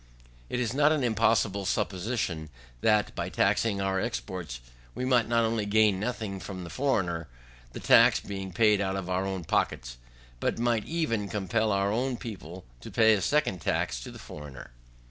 It 0.49 0.59
is 0.59 0.73
not 0.73 0.91
an 0.91 1.03
impossible 1.03 1.63
supposition 1.63 2.49
that, 2.79 3.13
by 3.13 3.29
taxing 3.29 3.79
our 3.79 3.99
exports, 3.99 4.59
we 4.95 5.05
might 5.05 5.27
not 5.27 5.43
only 5.43 5.67
gain 5.67 5.99
nothing 5.99 6.39
from 6.39 6.63
the 6.63 6.71
foreigner, 6.71 7.27
the 7.73 7.79
tax 7.79 8.19
being 8.19 8.51
paid 8.51 8.81
out 8.81 8.95
of 8.95 9.11
our 9.11 9.27
own 9.27 9.43
pockets, 9.43 9.97
but 10.39 10.57
might 10.57 10.85
even 10.85 11.29
compel 11.29 11.71
our 11.71 11.91
own 11.91 12.17
people 12.17 12.65
to 12.79 12.89
pay 12.89 13.13
a 13.13 13.21
second 13.21 13.61
tax 13.61 13.99
to 13.99 14.09
the 14.09 14.17
foreigner. 14.17 14.71